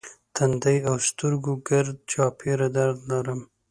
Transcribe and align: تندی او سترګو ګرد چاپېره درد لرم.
تندی 0.35 0.77
او 0.89 0.95
سترګو 1.07 1.53
ګرد 1.69 1.97
چاپېره 2.11 2.67
درد 2.77 2.97
لرم. 3.11 3.41